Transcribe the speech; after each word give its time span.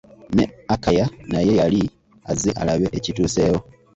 Ne 0.35 0.45
Akaya 0.73 1.05
naye 1.31 1.51
yali 1.61 1.81
azze 2.31 2.51
alabe 2.61 2.87
ekituusewo. 2.97 3.59